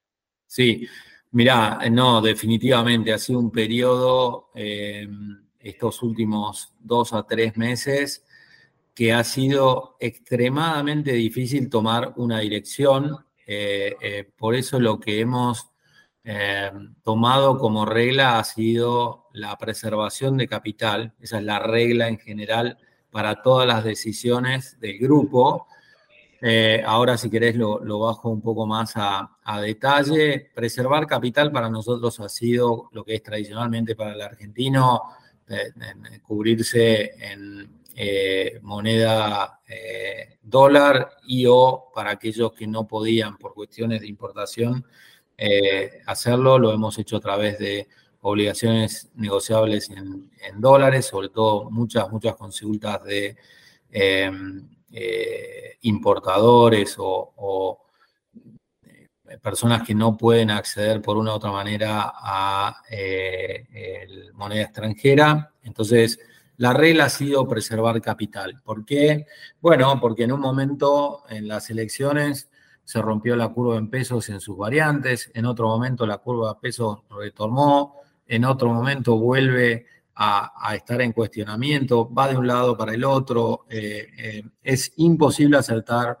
[0.46, 0.84] Sí,
[1.30, 5.08] mirá, no, definitivamente ha sido un periodo, eh,
[5.60, 8.24] estos últimos dos a tres meses,
[8.96, 13.16] que ha sido extremadamente difícil tomar una dirección.
[13.46, 15.70] Eh, eh, por eso lo que hemos
[16.28, 16.72] eh,
[17.04, 21.14] tomado como regla ha sido la preservación de capital.
[21.20, 22.78] Esa es la regla en general
[23.12, 25.68] para todas las decisiones del grupo.
[26.42, 29.30] Eh, ahora, si querés, lo, bajo un poco más a,
[29.62, 30.50] detalle.
[30.52, 35.02] Preservar capital para nosotros ha sido lo que es tradicionalmente para el argentino,
[36.24, 39.60] cubrirse en eh, moneda
[40.42, 44.84] dólar y o para aquellos que no podían por cuestiones de importación
[45.36, 46.58] eh, hacerlo.
[46.58, 47.88] Lo hemos hecho a través de
[48.22, 53.36] obligaciones negociables en, dólares, sobre todo muchas, muchas consultas de
[53.90, 57.80] em, eh, importadores o,
[58.84, 62.82] eh, personas que no pueden acceder por una u otra manera a
[64.34, 65.52] moneda extranjera.
[65.62, 66.18] Entonces,
[66.58, 68.60] la regla ha sido preservar capital.
[68.64, 69.26] ¿Por qué?
[69.60, 72.48] Bueno, porque en un momento en las elecciones
[72.86, 76.60] se rompió la curva en pesos en sus variantes, en otro momento la curva de
[76.60, 77.94] pesos retornó,
[78.28, 83.66] en otro momento vuelve a, estar en cuestionamiento, va de un lado para el otro,
[83.68, 86.16] eh, eh, es imposible acertar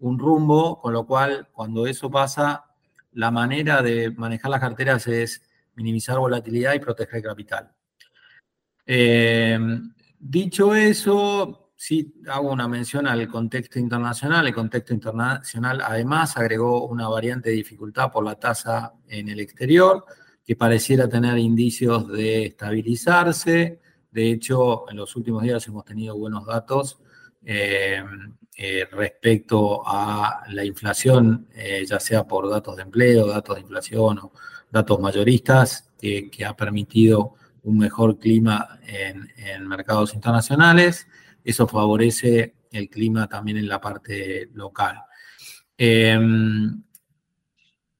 [0.00, 2.64] un rumbo, con lo cual cuando eso pasa,
[3.12, 5.40] la manera de manejar las carteras es
[5.76, 7.70] minimizar volatilidad y proteger capital.
[8.84, 9.56] Eh,
[10.18, 14.44] dicho eso, sí hago una mención al contexto internacional.
[14.48, 20.04] El contexto internacional además agregó una variante de dificultad por la tasa en el exterior,
[20.44, 23.80] que pareciera tener indicios de estabilizarse.
[24.10, 26.98] De hecho, en los últimos días hemos tenido buenos datos
[27.44, 28.02] eh,
[28.56, 34.18] eh, respecto a la inflación, eh, ya sea por datos de empleo, datos de inflación
[34.18, 34.32] o
[34.68, 41.06] datos mayoristas, que, ha permitido un mejor clima en mercados internacionales
[41.44, 45.02] eso favorece el clima también en la parte local.
[45.76, 46.82] Em,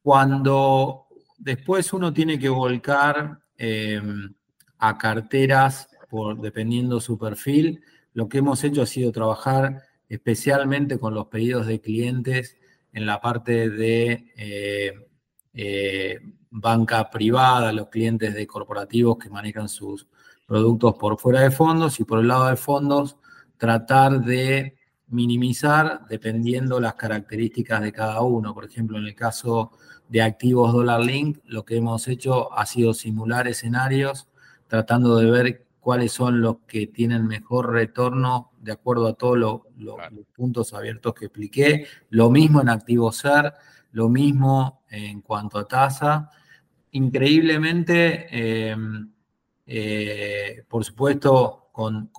[0.02, 1.06] cuando
[1.38, 4.34] después uno tiene que volcar em,
[4.78, 7.82] a carteras, por, dependiendo su perfil,
[8.14, 12.56] lo que hemos hecho ha sido trabajar especialmente con los pedidos de clientes
[12.92, 14.92] en la parte de eh,
[15.52, 16.18] eh,
[16.50, 20.06] banca privada, los clientes de corporativos que manejan sus
[20.46, 23.16] productos por fuera de fondos y por el lado de fondos
[23.58, 24.76] tratar de
[25.08, 28.54] minimizar dependiendo las características de cada uno.
[28.54, 29.72] Por ejemplo, en el caso
[30.08, 34.28] de activos dólar link, lo que hemos hecho ha sido simular escenarios
[34.66, 39.62] tratando de ver cuáles son los que tienen mejor retorno de acuerdo a todos los
[40.34, 41.86] puntos abiertos que expliqué.
[42.10, 43.54] Lo mismo en activos SER,
[43.92, 46.30] lo mismo en cuanto a tasa.
[46.90, 48.76] Increíblemente, eh,
[49.70, 52.10] eh, por supuesto, con,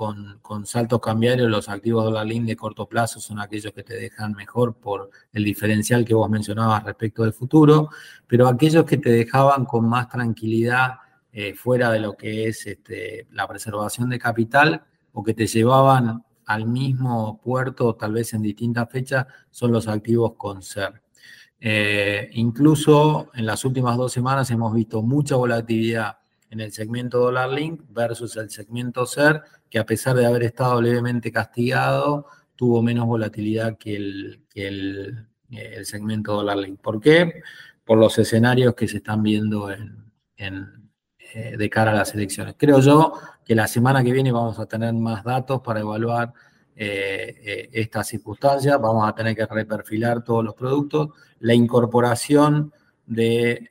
[0.65, 4.75] saltos cambiarios, los activos dólar link de corto plazo son aquellos que te dejan mejor
[4.75, 7.89] por el diferencial que vos mencionabas respecto del futuro,
[8.27, 11.00] pero aquellos que te dejaban con más tranquilidad
[11.33, 16.23] eh, fuera de lo que es este, la preservación de capital o que te llevaban
[16.45, 21.02] al mismo puerto, tal vez en distintas fechas, son los activos con SER.
[21.60, 26.19] Eh, incluso en las últimas dos semanas hemos visto mucha volatilidad
[26.50, 30.81] en el segmento dólar link versus el segmento SER, que a pesar de haber estado
[30.81, 36.79] levemente castigado, tuvo menos volatilidad que el, el, segmento dólar link.
[36.81, 37.41] ¿Por qué?
[37.85, 40.91] Por los escenarios que se están viendo en,
[41.58, 42.56] de cara a las elecciones.
[42.58, 43.13] Creo yo
[43.45, 46.33] que la semana que viene vamos a tener más datos para evaluar
[46.75, 52.73] esta circunstancia, vamos a tener que reperfilar todos los productos, la incorporación
[53.06, 53.69] de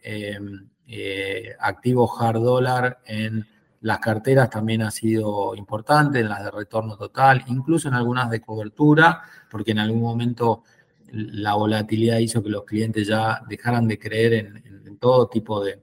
[1.60, 3.46] activos hard dólar en
[3.80, 8.40] las carteras también ha sido importante, en las de retorno total, incluso en algunas de
[8.40, 10.64] cobertura, porque en algún momento
[11.12, 15.80] la volatilidad hizo que los clientes ya dejaran de creer en, todo tipo de,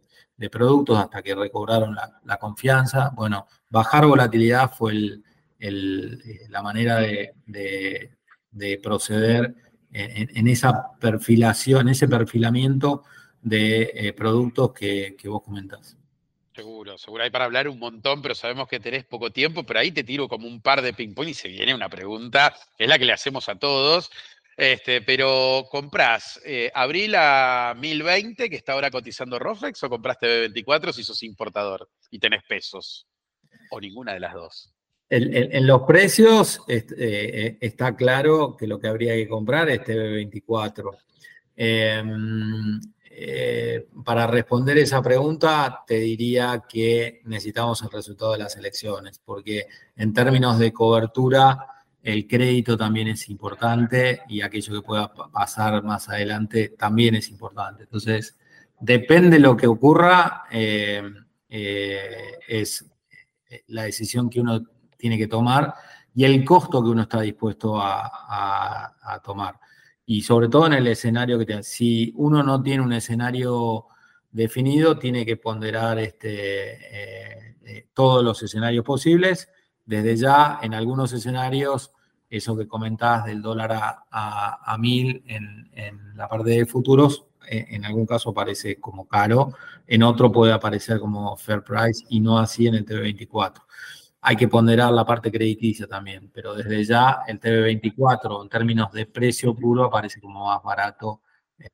[0.51, 3.11] productos hasta que recobraron la, confianza.
[3.15, 4.93] Bueno, bajar volatilidad fue
[5.57, 8.11] la manera de,
[8.83, 9.55] proceder
[9.93, 13.03] en, esa perfilación, en ese perfilamiento
[13.45, 15.95] de eh, productos que, que vos comentás.
[16.55, 17.23] Seguro, seguro.
[17.23, 20.27] Hay para hablar un montón, pero sabemos que tenés poco tiempo, pero ahí te tiro
[20.27, 23.13] como un par de ping-pong y se viene una pregunta, que es la que le
[23.13, 24.09] hacemos a todos.
[24.57, 30.91] Este, pero comprás eh, Abril a 1020, que está ahora cotizando Roflex, o compraste B24
[30.93, 33.05] si sos importador y tenés pesos?
[33.69, 34.73] O ninguna de las dos.
[35.07, 40.97] En, los precios eh, eh, está claro que lo que habría que comprar es TB24.
[41.57, 42.03] Eh,
[44.03, 50.13] para responder esa pregunta, te diría que necesitamos el resultado de las elecciones, porque en
[50.13, 51.57] términos de cobertura,
[52.03, 57.83] el crédito también es importante y aquello que pueda pasar más adelante también es importante.
[57.83, 58.37] Entonces,
[58.79, 61.01] depende de lo que ocurra, eh,
[61.49, 62.85] eh, es
[63.67, 64.61] la decisión que uno
[64.97, 65.73] tiene que tomar
[66.13, 69.55] y el costo que uno está dispuesto a tomar
[70.05, 71.63] y sobre todo en el escenario que tiene.
[71.63, 73.87] Si uno no tiene un escenario
[74.31, 79.49] definido, tiene que ponderar este, eh, eh, todos los escenarios posibles.
[79.85, 81.91] Desde ya, en algunos escenarios,
[82.29, 83.71] eso que comentabas del dólar
[84.11, 85.69] a, mil en,
[86.15, 89.53] la parte de futuros, eh, en algún caso aparece como caro,
[89.87, 93.61] en otro puede aparecer como fair price y no así en el TV24
[94.27, 99.05] hay que ponderar la parte crediticia también, pero desde ya el TV24 en términos de
[99.05, 101.21] precio puro aparece como más barato
[101.59, 101.69] eh,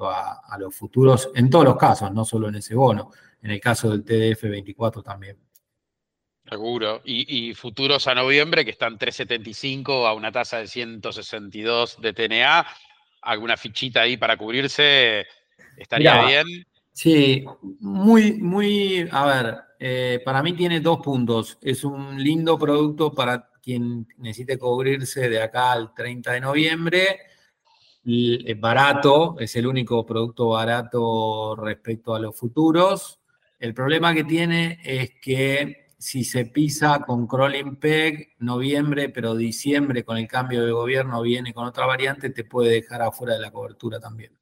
[0.00, 3.90] a, los futuros, en todos los casos, no solo en ese bono, en el caso
[3.90, 5.38] del TDF24 también.
[6.48, 7.00] Seguro.
[7.04, 12.66] Y, futuros a noviembre que están 375 a una tasa de 162 de TNA,
[13.22, 15.26] alguna fichita ahí para cubrirse,
[15.76, 16.66] estaría bien.
[16.92, 17.44] Sí,
[17.80, 21.58] muy, muy, a ver, eh, para mí tiene dos puntos.
[21.60, 27.18] Es un lindo producto para quien necesite cubrirse de acá al 30 de noviembre.
[28.02, 33.20] Es barato, es el único producto barato respecto a los futuros.
[33.58, 40.02] El problema que tiene es que si se pisa con crawling peg, noviembre, pero diciembre
[40.02, 43.50] con el cambio de gobierno viene con otra variante, te puede dejar afuera de la
[43.50, 44.32] cobertura también.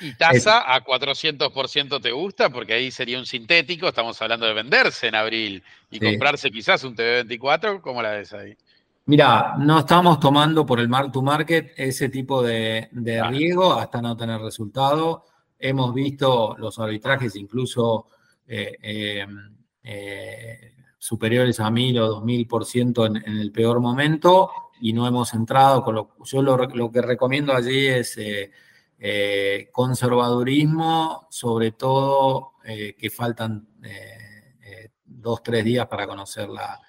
[0.00, 2.50] ¿Y tasa a 400% te gusta?
[2.50, 6.96] Porque ahí sería un sintético, estamos hablando de venderse en abril y comprarse quizás un
[6.96, 8.56] TV24, ¿cómo la ves ahí?
[9.06, 12.88] Mira, no estamos tomando por el mark to market ese tipo de,
[13.30, 15.24] riesgo hasta no tener resultado.
[15.58, 18.06] Hemos visto los arbitrajes incluso
[18.46, 19.26] eh, eh,
[19.82, 25.82] eh, superiores a 1000 o 2000% en, en el peor momento y no hemos entrado.
[25.82, 28.18] Con lo, yo lo, que recomiendo allí es
[29.06, 36.80] eh, conservadurismo, sobre todo eh, que faltan eh, dos, tres días para conocer la,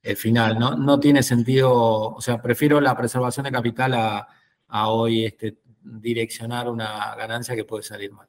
[0.00, 0.56] el final.
[0.56, 6.68] No, no, tiene sentido, o sea, prefiero la preservación de capital a, hoy este, direccionar
[6.68, 8.28] una ganancia que puede salir mal.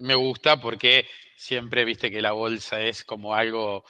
[0.00, 3.84] Me gusta porque siempre viste que la bolsa es como algo,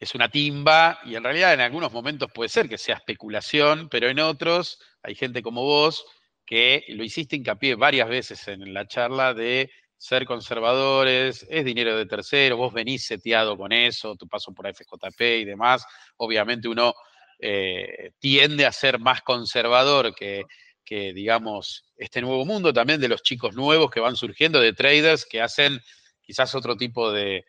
[0.00, 4.08] es una timba y en realidad en algunos momentos puede ser que sea especulación, pero
[4.08, 6.06] en otros hay gente como vos
[6.46, 12.06] que lo hiciste hincapié varias veces en la charla de ser conservadores, es dinero de
[12.06, 15.84] tercero, vos venís seteado con eso, tu paso por FJP y demás,
[16.16, 16.94] obviamente uno
[17.38, 20.44] eh, tiende a ser más conservador que,
[20.84, 25.26] que, digamos, este nuevo mundo también de los chicos nuevos que van surgiendo, de traders
[25.26, 25.80] que hacen
[26.22, 27.44] quizás otro tipo de,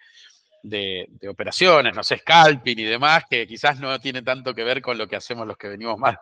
[0.70, 4.98] de, operaciones, no sé, scalping y demás, que quizás no tiene tanto que ver con
[4.98, 6.18] lo que hacemos los que venimos más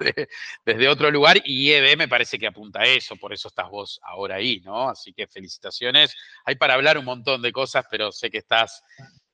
[0.66, 1.42] desde otro lugar.
[1.46, 4.90] Y EB me parece que apunta a eso, por eso estás vos ahora ahí, ¿no?
[4.90, 6.16] Así que felicitaciones.
[6.46, 8.84] Hay para hablar un montón de cosas, pero sé que estás.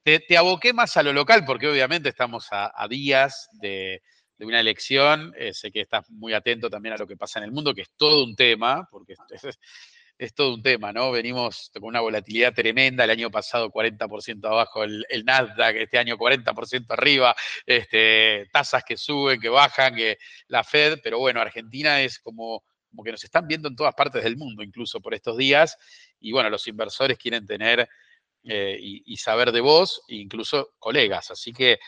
[0.03, 4.01] Te, aboqué más a lo local, porque obviamente estamos a, días de,
[4.39, 5.34] una elección.
[5.38, 7.84] Eh, sé que estás muy atento también a lo que pasa en el mundo, que
[7.84, 9.14] es todo un tema, porque
[10.36, 11.11] todo un tema, ¿no?
[11.11, 16.86] Venimos con una volatilidad tremenda, el año pasado 40% abajo el, Nasdaq, este año 40%
[16.89, 20.17] arriba, este, tasas que suben, que bajan, que
[20.47, 24.24] la Fed, pero bueno, Argentina es como, como que nos están viendo en todas partes
[24.24, 25.78] del mundo, incluso por estos días,
[26.19, 27.89] y bueno, los inversores quieren tener
[28.43, 31.30] eh, y, saber de vos, incluso colegas.
[31.30, 31.80] Así que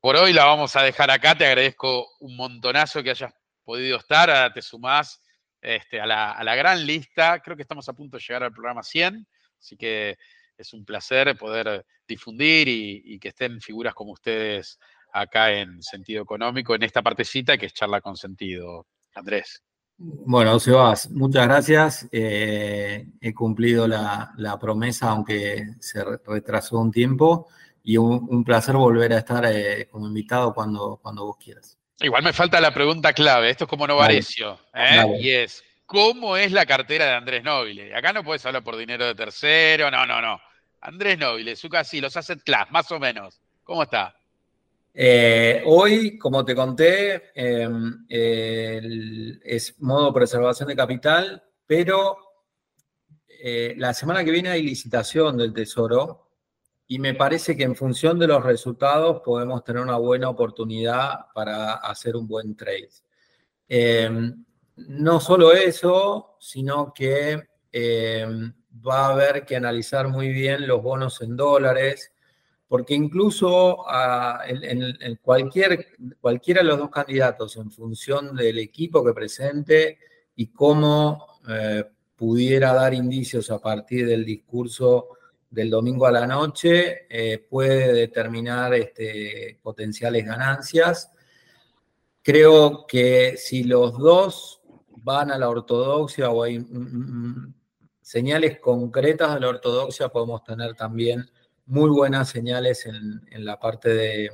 [0.00, 1.34] por hoy la vamos a dejar acá.
[1.34, 3.32] Te agradezco un montonazo que hayas
[3.64, 4.30] podido estar.
[4.30, 5.20] Ahora te sumás
[5.60, 7.40] este, a, la, gran lista.
[7.40, 9.26] Creo que estamos a punto de llegar al programa 100.
[9.58, 10.16] Así que
[10.56, 14.78] es un placer poder difundir y, que estén figuras como ustedes
[15.12, 18.86] acá en sentido económico, en esta partecita que es charla con sentido.
[19.14, 19.62] Andrés.
[20.02, 22.08] Bueno, Sebas, muchas gracias.
[22.10, 27.48] Eh, he cumplido la, promesa, aunque se retrasó un tiempo,
[27.82, 31.79] y un, placer volver a estar eh, como invitado cuando, cuando vos quieras.
[32.02, 35.18] Igual me falta la pregunta clave, esto es como Novarecio, ¿eh?
[35.20, 37.94] y es, ¿cómo es la cartera de Andrés Nobile?
[37.94, 40.40] Acá no puedes hablar por dinero de tercero, no, no, no.
[40.80, 43.38] Andrés Nobile, su casi, los asset class, más o menos.
[43.64, 44.16] ¿Cómo está?
[44.94, 52.16] Eh, hoy, como te conté, em, es modo preservación de capital, pero
[53.28, 56.29] eh, la semana que viene hay licitación del Tesoro
[56.90, 61.74] y me parece que en función de los resultados podemos tener una buena oportunidad para
[61.74, 62.90] hacer un buen trade.
[63.68, 68.52] Em, no solo eso, sino que em,
[68.84, 72.10] va a haber que analizar muy bien los bonos en dólares
[72.66, 74.42] porque incluso ah,
[75.22, 75.86] cualquier,
[76.20, 79.98] cualquiera de los dos candidatos, en función del equipo que presente
[80.34, 81.84] y cómo eh,
[82.16, 85.19] pudiera dar indicios a partir del discurso
[85.50, 91.10] del domingo a la noche, eh, puede determinar este, potenciales ganancias.
[92.22, 94.62] Creo que si los dos
[95.02, 97.54] van a la ortodoxia o hay mm, mm, mm,
[98.00, 101.28] señales concretas de la ortodoxia, podemos tener también
[101.66, 104.30] muy buenas señales en, la parte de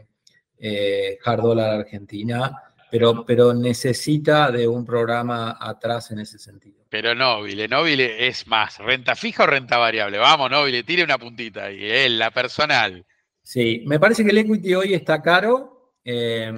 [0.59, 6.85] eh, hard argentina, pero, pero necesita de un programa atrás en ese sentido.
[6.89, 10.19] Pero Nobile, Nobile es más, ¿renta fija o renta variable?
[10.19, 13.05] Vamos, Nobile, tire una puntita ahí, eh, la personal.
[13.43, 15.95] Sí, me parece que el equity hoy está caro.
[16.05, 16.53] Eh,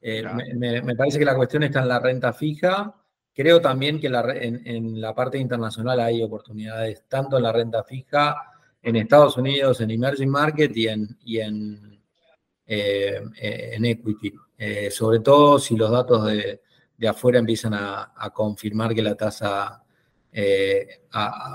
[0.00, 2.94] eh, me, parece que la cuestión está en la renta fija.
[3.34, 8.52] Creo también que en, en, la parte internacional hay oportunidades, tanto en la renta fija
[8.82, 11.91] en Estados Unidos en emerging market y en, y en,
[12.74, 14.32] en equity.
[14.56, 16.60] Eh, sobre todo si los datos de,
[17.08, 19.82] afuera empiezan a, confirmar que la tasa,
[20.32, 21.00] eh,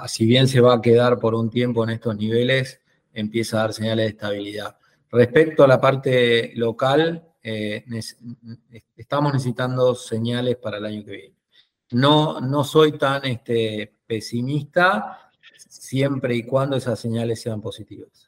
[0.07, 2.81] si bien se va a quedar por un tiempo en estos niveles,
[3.13, 4.77] empieza a dar señales de estabilidad.
[5.09, 7.23] Respecto a la parte local,
[8.97, 11.35] estamos necesitando señales para el año que viene.
[11.91, 18.26] No, no soy tan este, pesimista, siempre y cuando esas señales sean positivas.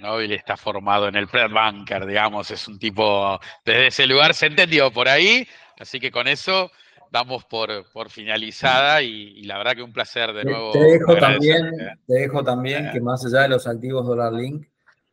[0.00, 4.46] Nobile está formado en el Pred Bunker, digamos, es un tipo, desde ese lugar se
[4.46, 5.46] entendió por ahí,
[5.78, 6.70] así que con eso
[7.10, 10.72] damos por, por finalizada y, la verdad que un placer de nuevo.
[10.72, 11.72] Te dejo también,
[12.06, 12.90] te dejo también eh.
[12.92, 14.66] que más allá de los activos Dollar Link,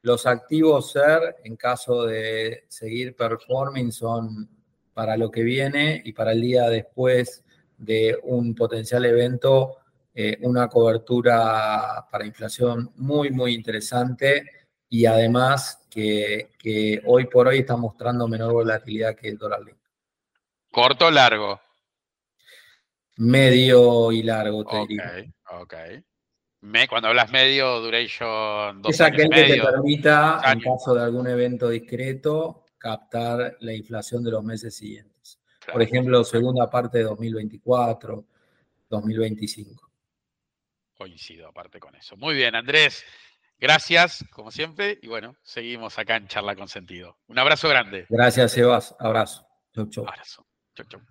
[0.03, 4.49] los activos SER, en caso de seguir performing, son
[4.93, 7.43] para lo que viene y para el día después
[7.77, 9.77] de un potencial evento
[10.19, 14.56] eh, una cobertura para inflación muy, muy interesante
[14.89, 19.77] y además que, hoy por hoy está mostrando menor volatilidad que el dólar link.
[20.71, 21.59] ¿Corto o largo?
[23.17, 25.33] Medio y largo, te okay, diría.
[25.59, 25.73] Ok,
[26.61, 31.27] Me, cuando hablas medio, duration, dos Es aquel que te permita, en caso de algún
[31.27, 35.39] evento discreto, captar la inflación de los meses siguientes.
[35.71, 38.25] Por ejemplo, segunda parte de 2024,
[38.89, 39.87] 2025
[40.97, 42.17] coincido aparte con eso.
[42.17, 43.05] Muy bien, Andrés.
[43.59, 44.99] Gracias, como siempre.
[45.01, 47.17] Y bueno, seguimos acá en Charla con Sentido.
[47.27, 48.05] Un abrazo grande.
[48.09, 48.95] Gracias, Sebas.
[48.99, 49.47] Abrazo.
[49.73, 50.07] Chau, chau.
[50.07, 50.45] Abrazo.
[50.75, 51.01] Chau, chau.